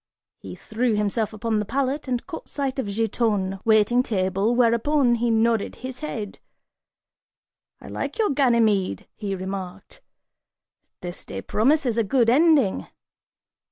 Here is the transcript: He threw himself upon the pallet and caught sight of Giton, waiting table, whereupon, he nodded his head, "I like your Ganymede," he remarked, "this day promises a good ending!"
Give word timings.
He 0.39 0.55
threw 0.55 0.95
himself 0.95 1.31
upon 1.31 1.59
the 1.59 1.63
pallet 1.65 2.07
and 2.07 2.25
caught 2.25 2.47
sight 2.47 2.79
of 2.79 2.87
Giton, 2.87 3.59
waiting 3.63 4.01
table, 4.01 4.55
whereupon, 4.55 5.13
he 5.13 5.29
nodded 5.29 5.75
his 5.75 5.99
head, 5.99 6.39
"I 7.79 7.87
like 7.87 8.17
your 8.17 8.31
Ganymede," 8.31 9.05
he 9.13 9.35
remarked, 9.35 10.01
"this 11.01 11.23
day 11.23 11.43
promises 11.43 11.99
a 11.99 12.03
good 12.03 12.31
ending!" 12.31 12.87